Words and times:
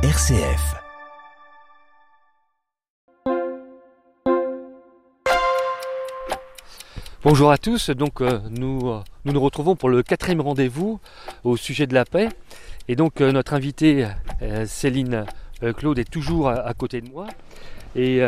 RCF. 0.00 0.76
Bonjour 7.24 7.50
à 7.50 7.58
tous, 7.58 7.90
donc 7.90 8.20
euh, 8.20 8.38
nous, 8.48 8.88
euh, 8.90 9.00
nous 9.24 9.32
nous 9.32 9.40
retrouvons 9.40 9.74
pour 9.74 9.88
le 9.88 10.04
quatrième 10.04 10.40
rendez-vous 10.40 11.00
au 11.42 11.56
sujet 11.56 11.88
de 11.88 11.94
la 11.94 12.04
paix. 12.04 12.28
Et 12.86 12.94
donc 12.94 13.20
euh, 13.20 13.32
notre 13.32 13.54
invitée 13.54 14.06
Céline 14.66 15.26
Claude 15.76 15.98
est 15.98 16.08
toujours 16.08 16.48
à, 16.48 16.72
côté 16.74 17.00
de 17.00 17.10
moi. 17.10 17.26
Et 17.96 18.20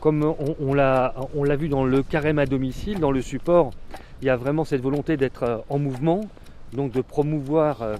comme 0.00 0.24
on, 0.24 0.56
on 0.58 0.72
l'a 1.44 1.56
vu 1.58 1.68
dans 1.68 1.84
le 1.84 2.02
carême 2.02 2.38
à 2.38 2.46
domicile, 2.46 3.00
dans 3.00 3.10
le 3.10 3.20
support, 3.20 3.72
il 4.22 4.28
y 4.28 4.30
a 4.30 4.36
vraiment 4.38 4.64
cette 4.64 4.80
volonté 4.80 5.18
d'être 5.18 5.62
en 5.68 5.78
mouvement, 5.78 6.22
donc 6.72 6.92
de 6.92 7.02
promouvoir, 7.02 7.98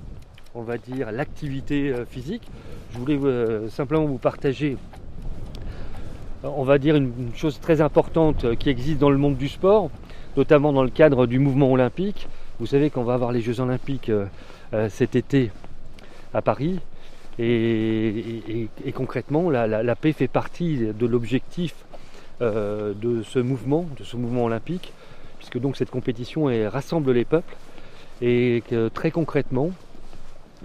on 0.54 0.62
va 0.62 0.78
dire, 0.78 1.12
l'activité 1.12 1.90
euh, 1.90 2.04
physique. 2.04 2.42
Je 2.92 2.98
voulais 2.98 3.18
euh, 3.18 3.68
simplement 3.68 4.04
vous 4.04 4.18
partager 4.18 4.76
on 6.44 6.62
va 6.62 6.76
dire 6.78 6.94
une, 6.94 7.30
chose 7.34 7.58
très 7.58 7.80
importante 7.80 8.44
euh, 8.44 8.54
qui 8.54 8.68
existe 8.68 8.98
dans 8.98 9.10
le 9.10 9.16
monde 9.16 9.36
du 9.36 9.48
sport, 9.48 9.90
notamment 10.36 10.72
dans 10.72 10.82
le 10.82 10.90
cadre 10.90 11.26
du 11.26 11.38
mouvement 11.38 11.72
olympique. 11.72 12.28
Vous 12.60 12.66
savez 12.66 12.90
qu'on 12.90 13.02
va 13.02 13.14
avoir 13.14 13.32
les 13.32 13.40
Jeux 13.40 13.60
olympiques 13.60 14.10
euh, 14.10 14.26
euh, 14.74 14.88
cet 14.88 15.16
été 15.16 15.50
à 16.32 16.42
Paris. 16.42 16.78
Et, 17.40 18.68
concrètement, 18.94 19.50
la, 19.50 19.96
paix 19.96 20.12
fait 20.12 20.28
partie 20.28 20.76
de 20.76 21.06
l'objectif 21.06 21.74
euh, 22.42 22.92
de 22.94 23.24
ce 23.24 23.40
mouvement, 23.40 23.86
de 23.98 24.04
ce 24.04 24.16
mouvement 24.16 24.44
olympique, 24.44 24.92
puisque 25.38 25.58
donc 25.58 25.76
cette 25.76 25.90
compétition 25.90 26.44
rassemble 26.70 27.10
les 27.10 27.24
peuples 27.24 27.56
et 28.22 28.62
que 28.70 28.86
très 28.86 29.10
concrètement, 29.10 29.70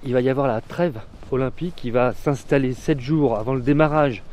il 0.04 0.14
va 0.14 0.22
y 0.22 0.30
avoir 0.30 0.48
la 0.48 0.62
trêve 0.62 1.00
olympique 1.32 1.76
qui 1.76 1.92
va 1.92 2.14
s'installer 2.14 2.74
sept 2.74 3.00
jours 3.00 3.38
avant 3.38 3.54
le 3.54 3.62
démarrage 3.62 4.24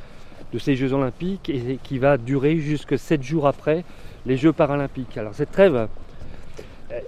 de 0.53 0.59
ces 0.59 0.77
Jeux 0.77 0.93
olympiques 0.93 1.49
et 1.49 1.79
qui 1.83 1.99
va 1.99 2.17
durer 2.17 2.59
jusque 2.59 2.99
7 2.99 3.23
jours 3.23 3.47
après 3.47 3.85
les 4.27 4.37
Jeux 4.37 4.53
paralympiques. 4.53 5.17
Alors 5.17 5.35
cette 5.35 5.51
trêve 5.51 5.89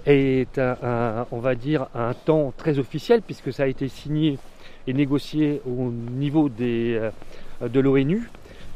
est 0.05 0.59
un, 0.59 1.25
on 1.31 1.39
va 1.39 1.55
dire 1.55 1.87
un 1.95 2.13
temps 2.13 2.53
très 2.57 2.79
officiel 2.79 3.21
puisque 3.21 3.53
ça 3.53 3.63
a 3.63 3.67
été 3.67 3.87
signé 3.87 4.37
et 4.87 4.93
négocié 4.93 5.61
au 5.65 5.91
niveau 5.91 6.49
euh, 6.59 7.11
de 7.61 7.79
l'ONU 7.79 8.29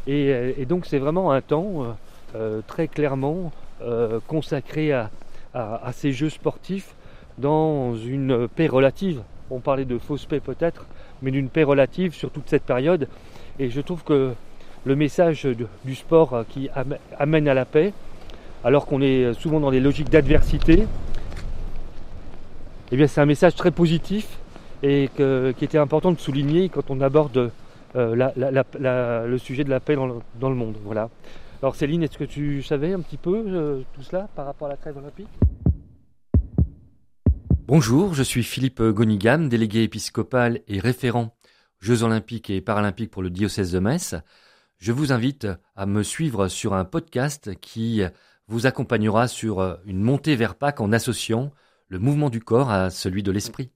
et, 0.07 0.33
euh, 0.33 0.53
et 0.57 0.65
donc 0.65 0.85
c'est 0.85 0.99
vraiment 0.99 1.31
un 1.31 1.41
temps 1.41 1.95
euh, 2.35 2.61
très 2.67 2.87
clairement 2.87 3.51
consacré 4.27 4.93
à 4.93 5.91
ces 5.91 6.13
Jeux 6.13 6.29
sportifs 6.29 6.95
dans 7.37 7.97
une 7.97 8.47
paix 8.47 8.67
relative. 8.67 9.21
On 9.51 9.59
parlait 9.59 9.85
de 9.85 9.97
fausse 9.97 10.25
paix 10.25 10.39
peut-être, 10.39 10.85
mais 11.21 11.31
d'une 11.31 11.49
paix 11.49 11.63
relative 11.63 12.13
sur 12.13 12.31
toute 12.31 12.49
cette 12.49 12.63
période. 12.63 13.07
Et 13.59 13.69
je 13.69 13.81
trouve 13.81 14.03
que 14.03 14.33
le 14.85 14.95
message 14.95 15.47
du 15.85 15.95
sport 15.95 16.33
euh, 16.33 16.43
qui 16.49 16.69
am- 16.75 16.97
amène 17.17 17.47
à 17.47 17.53
la 17.53 17.65
paix, 17.65 17.93
alors 18.63 18.85
qu'on 18.85 19.01
est 19.01 19.33
souvent 19.33 19.59
dans 19.59 19.71
des 19.71 19.79
logiques 19.79 20.09
d'adversité, 20.09 20.87
eh 22.91 22.95
bien 22.95 23.07
c'est 23.07 23.21
un 23.21 23.25
message 23.25 23.55
très 23.55 23.71
positif 23.71 24.37
et 24.81 25.09
qui 25.15 25.65
était 25.65 25.77
important 25.77 26.11
de 26.11 26.19
souligner 26.19 26.69
quand 26.69 26.89
on 26.89 26.99
aborde 27.01 27.51
euh, 27.95 29.23
le 29.27 29.37
sujet 29.37 29.63
de 29.63 29.69
la 29.69 29.79
paix 29.79 29.95
dans 29.95 30.07
le, 30.07 30.15
dans 30.39 30.49
le 30.49 30.55
monde. 30.55 30.75
Voilà. 30.83 31.09
Alors 31.61 31.75
Céline, 31.75 32.03
est-ce 32.03 32.17
que 32.17 32.25
tu 32.25 32.61
savais 32.61 32.91
un 32.93 32.99
petit 32.99 33.17
peu 33.17 33.43
euh, 33.47 33.81
tout 33.93 34.01
cela 34.01 34.27
par 34.35 34.45
rapport 34.45 34.67
à 34.67 34.71
la 34.71 34.77
trêve 34.77 34.97
olympique? 34.97 35.29
Bonjour, 37.65 38.13
je 38.13 38.23
suis 38.23 38.43
Philippe 38.43 38.81
Gonigam, 38.81 39.47
délégué 39.47 39.83
épiscopal 39.83 40.59
et 40.67 40.81
référent 40.81 41.33
Jeux 41.79 42.03
olympiques 42.03 42.49
et 42.49 42.59
paralympiques 42.59 43.09
pour 43.09 43.23
le 43.23 43.29
diocèse 43.29 43.71
de 43.71 43.79
Metz. 43.79 44.15
Je 44.79 44.91
vous 44.91 45.13
invite 45.13 45.47
à 45.77 45.85
me 45.85 46.03
suivre 46.03 46.49
sur 46.49 46.73
un 46.73 46.83
podcast 46.83 47.57
qui 47.61 48.01
vous 48.49 48.65
accompagnera 48.65 49.29
sur 49.29 49.79
une 49.85 50.01
montée 50.01 50.35
vers 50.35 50.55
Pâques 50.55 50.81
en 50.81 50.91
associant 50.91 51.53
le 51.87 51.99
mouvement 51.99 52.29
du 52.29 52.41
corps 52.41 52.69
à 52.69 52.89
celui 52.89 53.23
de 53.23 53.31
l'esprit. 53.31 53.71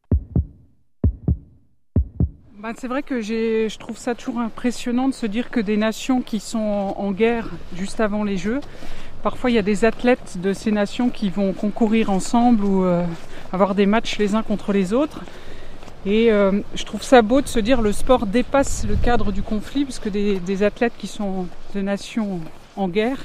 Ben, 2.68 2.74
c'est 2.78 2.90
vrai 2.90 3.02
que 3.02 3.22
je 3.22 3.78
trouve 3.78 3.98
ça 3.98 4.14
toujours 4.14 4.42
impressionnant 4.42 5.08
de 5.08 5.14
se 5.14 5.26
dire 5.26 5.50
que 5.50 5.62
des 5.62 5.78
nations 5.78 6.22
qui 6.22 6.42
sont 6.42 6.96
en, 6.98 7.14
guerre 7.14 7.50
juste 7.78 8.02
avant 8.02 8.26
les 8.26 8.36
Jeux, 8.36 8.60
parfois 9.24 9.50
il 9.50 9.54
y 9.54 9.58
a 9.58 9.62
des 9.62 9.86
athlètes 9.86 10.38
de 10.42 10.52
ces 10.52 10.74
nations 10.74 11.10
qui 11.10 11.30
vont 11.30 11.54
concourir 11.54 12.10
ensemble 12.10 12.66
ou 12.66 12.84
euh, 12.84 13.06
avoir 13.54 13.74
des 13.74 13.86
matchs 13.86 14.18
les 14.18 14.36
uns 14.36 14.44
contre 14.44 14.74
les 14.74 14.92
autres. 14.92 15.22
Et 16.06 16.30
euh, 16.30 16.60
je 16.76 16.84
trouve 16.84 17.04
ça 17.04 17.22
beau 17.22 17.40
de 17.40 17.48
se 17.48 17.60
dire 17.60 17.82
le 17.82 17.94
sport 17.94 18.26
dépasse 18.26 18.86
le 18.86 18.98
cadre 18.98 19.32
du 19.32 19.44
conflit, 19.44 19.86
parce 19.86 20.00
que 20.00 20.10
des, 20.10 20.38
des 20.42 20.64
athlètes 20.64 20.98
qui 20.98 21.08
sont 21.08 21.48
de 21.74 21.80
nations 21.80 22.42
en 22.76 22.90
guerre 22.90 23.24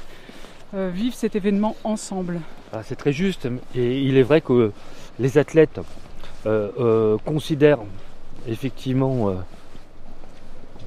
euh, 0.73 0.89
vivent 0.89 1.15
cet 1.15 1.35
événement 1.35 1.75
ensemble. 1.83 2.39
Ah, 2.71 2.79
c'est 2.81 2.95
très 2.95 3.11
juste 3.11 3.45
et 3.75 4.03
il 4.03 4.15
est 4.15 4.23
vrai 4.23 4.39
que 4.39 4.71
les 5.19 5.37
athlètes 5.37 5.81
considèrent 7.25 7.79
effectivement. 8.47 9.29
euh, 9.29 9.33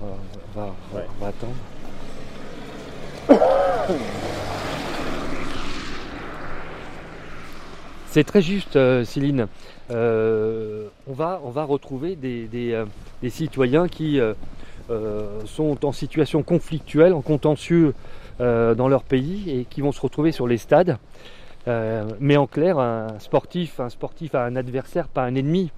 on 0.03 0.06
va- 0.06 0.17
on 0.56 0.61
va- 0.97 1.05
on 1.19 1.25
va 1.25 1.28
attendre. 1.28 1.55
C'est 8.11 8.25
très 8.25 8.41
juste, 8.43 8.77
euh, 8.77 9.05
Céline. 9.05 9.47
Euh, 9.91 10.89
on, 11.06 11.12
va, 11.12 11.41
on 11.45 11.50
va 11.50 11.65
retrouver 11.65 12.16
des, 12.16 12.45
des, 12.47 12.83
des 13.22 13.31
citoyens 13.31 13.89
qui 13.89 14.21
euh, 14.21 14.33
sont 15.45 15.84
en 15.84 15.93
situation 15.93 16.43
conflictuelle, 16.43 17.12
en 17.12 17.21
contentieux 17.21 17.95
euh, 18.41 18.75
dans 18.75 18.89
leur 18.89 19.03
pays 19.03 19.50
et 19.50 19.65
qui 19.65 19.81
vont 19.83 19.93
se 19.93 20.00
retrouver 20.00 20.33
sur 20.33 20.47
les 20.47 20.59
stades. 20.59 20.99
Mais 22.21 22.37
en 22.37 22.47
clair, 22.47 22.78
un 22.78 23.19
sportif, 23.19 23.81
un 23.81 23.89
sportif 23.89 24.37
a 24.37 24.45
un 24.45 24.55
adversaire, 24.55 25.09
pas 25.09 25.25
un 25.25 25.34
ennemi. 25.34 25.72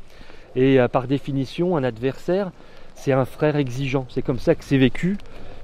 Et 0.57 0.81
euh, 0.81 0.89
par 0.89 1.07
définition, 1.07 1.77
un 1.77 1.85
adversaire, 1.85 2.51
c'est 2.95 3.13
un 3.13 3.25
frère 3.25 3.57
exigeant. 3.57 4.07
C'est 4.09 4.23
comme 4.23 4.39
ça 4.39 4.55
que 4.55 4.65
c'est 4.65 4.79
vécu, 4.79 5.17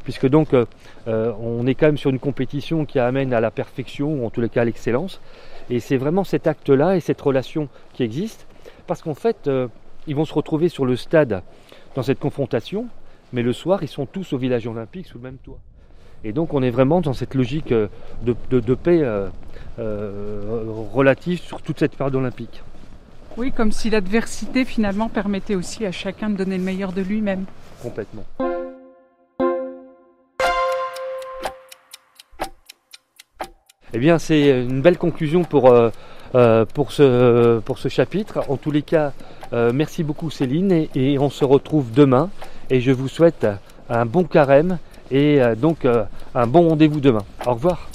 puisque 0.04 0.28
donc 0.28 0.54
euh, 0.54 0.66
euh, 1.08 1.32
on 1.40 1.66
est 1.66 1.74
quand 1.74 1.86
même 1.86 1.98
sur 1.98 2.10
une 2.10 2.18
compétition 2.18 2.84
qui 2.84 2.98
amène 2.98 3.32
à 3.32 3.40
la 3.40 3.50
perfection, 3.50 4.12
ou 4.12 4.26
en 4.26 4.30
tous 4.30 4.40
les 4.40 4.48
cas 4.48 4.62
à 4.62 4.64
l'excellence. 4.64 5.20
Et 5.70 5.80
c'est 5.80 5.96
vraiment 5.96 6.24
cet 6.24 6.46
acte-là 6.46 6.96
et 6.96 7.00
cette 7.00 7.20
relation 7.20 7.68
qui 7.94 8.02
existe, 8.02 8.46
parce 8.86 9.02
qu'en 9.02 9.14
fait, 9.14 9.50
ils 10.06 10.14
vont 10.14 10.26
se 10.26 10.34
retrouver 10.34 10.68
sur 10.68 10.84
le 10.84 10.94
stade 10.94 11.42
dans 11.94 12.02
cette 12.02 12.18
confrontation, 12.18 12.86
mais 13.32 13.42
le 13.42 13.54
soir, 13.54 13.82
ils 13.82 13.88
sont 13.88 14.04
tous 14.04 14.34
au 14.34 14.38
village 14.38 14.66
olympique 14.66 15.06
sous 15.06 15.16
le 15.16 15.24
même 15.24 15.38
toit. 15.38 15.58
Et 16.22 16.32
donc 16.32 16.52
on 16.52 16.62
est 16.62 16.70
vraiment 16.70 17.00
dans 17.00 17.14
cette 17.14 17.34
logique 17.34 17.72
de, 17.72 18.74
paix 18.74 19.02
relative 19.78 21.40
sur 21.40 21.62
toute 21.62 21.78
cette 21.78 21.96
période 21.96 22.14
olympique. 22.14 22.62
Oui, 23.36 23.50
comme 23.50 23.72
si 23.72 23.90
l'adversité 23.90 24.64
finalement 24.64 25.08
permettait 25.08 25.56
aussi 25.56 25.84
à 25.84 25.92
chacun 25.92 26.30
de 26.30 26.36
donner 26.36 26.56
le 26.56 26.64
meilleur 26.64 26.92
de 26.92 27.02
lui-même. 27.02 27.44
Complètement. 27.82 28.24
Eh 33.92 33.98
bien, 33.98 34.18
c'est 34.18 34.50
une 34.62 34.82
belle 34.82 34.98
conclusion 34.98 35.44
pour, 35.44 35.70
euh, 35.70 35.90
euh, 36.34 36.64
ce, 36.88 37.88
chapitre. 37.88 38.40
En 38.48 38.56
tous 38.56 38.72
les 38.72 38.82
cas, 38.82 39.12
euh, 39.52 39.72
merci 39.72 40.02
beaucoup 40.02 40.30
Céline 40.30 40.88
et, 40.94 41.18
on 41.18 41.30
se 41.30 41.44
retrouve 41.44 41.92
demain. 41.92 42.30
Et 42.70 42.80
je 42.80 42.90
vous 42.90 43.08
souhaite 43.08 43.46
un 43.88 44.04
bon 44.04 44.24
carême 44.24 44.78
et 45.10 45.38
donc 45.56 45.86
un 46.34 46.46
bon 46.46 46.68
rendez-vous 46.68 47.00
demain. 47.00 47.24
Au 47.46 47.52
revoir. 47.52 47.88